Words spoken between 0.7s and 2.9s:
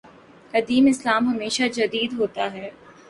اسلام ہمیشہ جدید ہوتا ہے۔